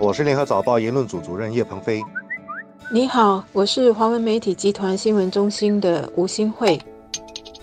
[0.00, 2.02] 我是联合早报言论组主任叶鹏飞。
[2.90, 6.78] 你好，我是华文媒体集团新闻中心的吴新慧。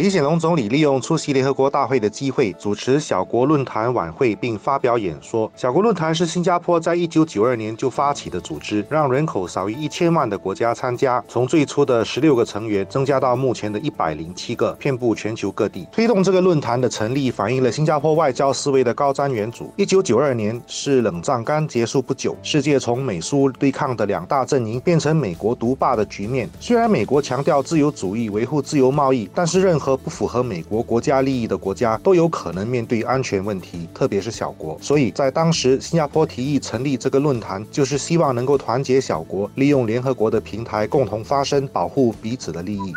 [0.01, 5.51] 李显龙总理利用出席联合国大会的机会，主持小国论坛晚会，并发表演说。
[5.55, 15.87] 小国论坛是新加坡在一九九二年就发起的组织，让人口少于一千万的国家参加，从最初的十六个成员增加到目前的一百零七个，遍布全球各地。
[15.91, 19.65] 推动这个论坛的成立，反映了新加坡外交思维的高瞻远瞩。
[19.75, 26.49] 一九九二年是冷战刚结束不久，世界从美苏对抗的两大阵营变成美国独霸的局面。
[26.59, 34.77] 虽然美国强调自由主义，维护自由贸易，但是任何和不符合美国国家利益的国家都有可能面对安全问题，特别是小国。
[34.81, 42.93] 所以在当时，新加坡提议成立这个论坛，就是希望能够团结小国，利用联合国的平台共同发声，保护彼此的利益。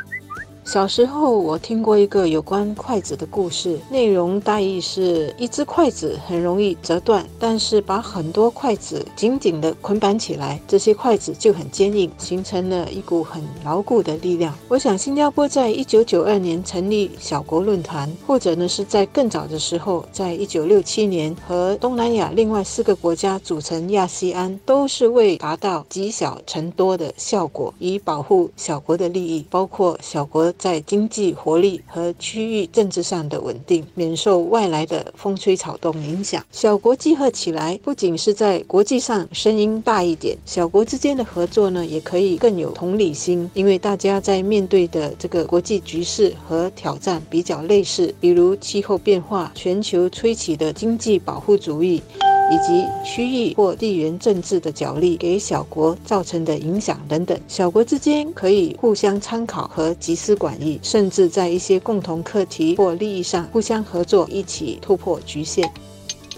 [0.64, 14.54] 小时候，我听过一个有关筷子的故事，内容大意是一只筷子很容易折断，但是把很多筷子紧紧地捆绑起来，这些筷子就很坚硬，形成了一股很牢固的力量。
[14.66, 30.53] 我想，新加坡在一九九二年成立小国论坛，或者呢是在更早的时候，在一九六七年和东南亚另外四个国家组成亚细安，都是为达到积小成多的效果，以保护小国的利益，包括小国。
[30.58, 36.44] 在经济活力和区域政治上的稳定，免受外来的风吹草动影响。
[36.50, 52.02] 小国集合起来，不仅是在国际上声音大一点，小国之间的合作呢，也可以更有同理心，因为大家在面对的这个国际局势和挑战比较类似，比如气候变化、全球吹起的经济保护主义。
[52.50, 65.70] 以及区域或地缘政治的角力给小国造成的影响等等，小国之间可以互相参考和集思广益，甚至在一些共同课题或利益上互相合作，一起突破局限。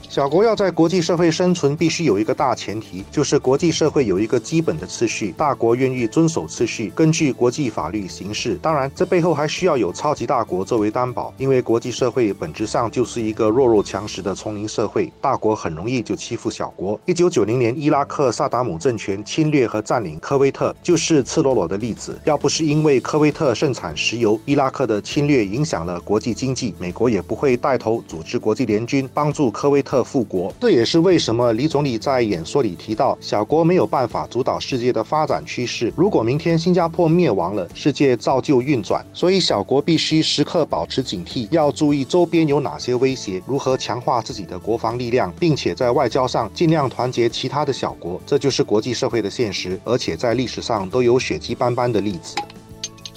[0.09, 8.59] 小国要在国际社会生存，必须有一个大前提，就是国际社会有一个基本的次序，大国愿意遵守次序，根据国际法律行事。
[8.63, 16.99] 当然，这背后还需要有超级大国作为担保，因为国际社会本质上就是一个弱肉强食的丛林社会，大国很容易就欺负小国。
[17.05, 22.19] 一九九零年，伊拉克萨达姆政权侵略和占领科威特，就是赤裸裸的例子。
[22.25, 29.96] 要不是因为科威特盛产石油，伊拉克的侵略影响了国际经济，美国也不会带头组织国际联军帮助科威特。
[29.97, 35.91] 的富国，这也是为什么李总理在演说里提到，小国没有办法主导世界的发展趋势。
[35.97, 48.21] 如果明天新加坡灭亡了，世界照旧运转，所以小国必须时刻保持警惕，要注意周边有哪些威胁，如何强化自己的国防力量，并且在外交上尽量团结其他的小国。
[48.27, 52.37] 这就是国际社会的现实，而且在历史上都有血迹斑斑的例子。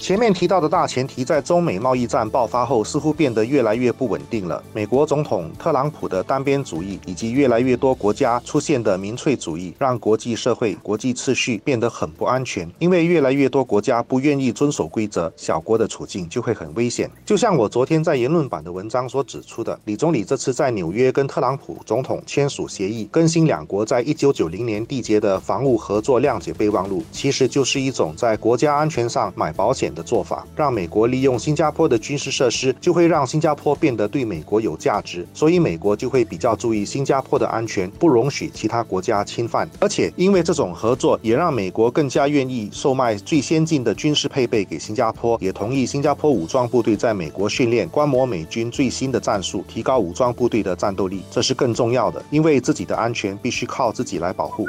[0.00, 4.64] 前面提到的大前提，在中美贸易战爆发后，似乎变得越来越不稳定了。
[4.72, 12.66] 美国总统特朗普的单边主义，以及越来越多国家出现的民粹主义，让国际社会、国际秩序变得很不安全。
[12.78, 17.08] 因为越来越多国家不愿意遵守规则，小国的处境就会很危险。
[17.26, 29.89] 就像我昨天在言论版的文章所指出的，李总理这次在纽约跟特朗普总统签署协议，更新两国在一九九零年缔结的防务合作谅解备忘录，其实就是一种在国家安全上买保险。
[29.94, 39.68] 的做法，让美国利用新加坡的军事设施，就会让新加坡变得对美国有价值，所以美国就会比较注意新加坡的安全，不容许其他国家侵犯。
[39.80, 51.22] 而且，因为这种合作，也让美国更加愿意售卖最先进的军事配备给新加坡，也同意新加坡武装部队在美国训练，观摩美军最新的战术，提高武装部队的战斗力。
[51.30, 54.68] 这是更重要的，因为自己的安全必须靠自己来保护。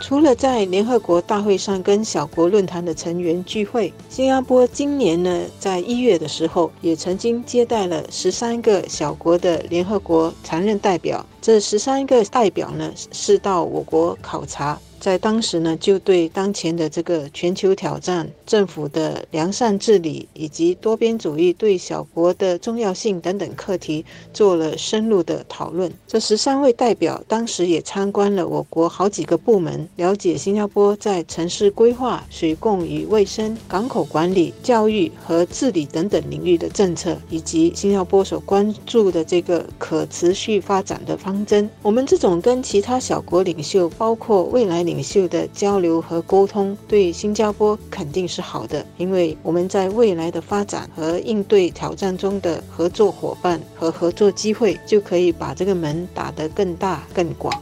[0.00, 11.24] 除了在联合国大会上跟小国论坛的成员聚会，新加坡今年呢，在一月的时候也曾经接待了十三个小国的联合国常任代表。
[11.42, 14.78] 这十三个代表呢，是到我国考察。
[15.00, 25.92] 在当时呢，就对当前的这个全球挑战、政府的良善治理以及多边主义对小国的重要性等等课题做了深入的讨论。
[26.08, 41.70] 这十三位代表当时也参观了我国好几个部门，了解新加坡在城市规划、水供与卫生、港口管理、教育和治理等等领域的政策，以及新加坡所关注的这个可持续发展的方针。
[41.82, 44.87] 我们这种跟其他小国领袖，包括未来。
[44.88, 57.52] 领袖的交流和沟通对新加坡肯定是好的，因为我们在未来的发展和应对挑战中的合作伙伴和合作机会，就可以把这个门打得更大更广。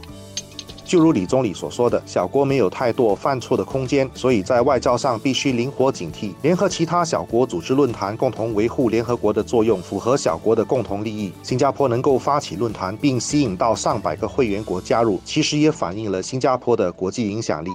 [0.87, 11.33] 就如李总理所说的，小国没有太多犯错的空间，所以在外交上必须灵活警惕，联合其他小国组织论坛，共同维护联合国的作用，符合小国的共同利益。
[11.43, 17.71] 新加坡能够发起论坛，并吸引到上百个会员国加入，其实也反映了新加坡的国际影响力。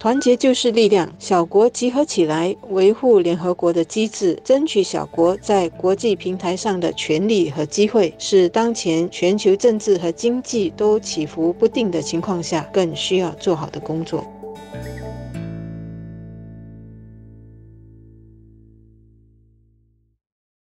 [0.00, 14.24] 团结就是力量，小国集合起来，维护联合国的机制，争取小国在国际平台上的权利和机会，是当前全球政治和经济都起伏不定的情况下更需要做好的工作。